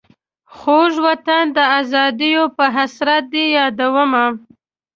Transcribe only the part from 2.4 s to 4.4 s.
په حسرت دي یادومه.